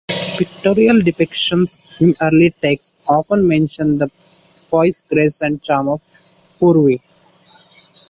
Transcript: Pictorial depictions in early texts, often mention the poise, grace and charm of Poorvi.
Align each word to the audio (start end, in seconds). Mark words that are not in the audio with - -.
Pictorial 0.35 1.01
depictions 1.01 1.79
in 2.01 2.15
early 2.21 2.49
texts, 2.59 2.95
often 3.07 3.47
mention 3.47 3.99
the 3.99 4.09
poise, 4.67 5.03
grace 5.07 5.41
and 5.41 5.61
charm 5.61 5.89
of 5.89 6.01
Poorvi. 6.59 6.99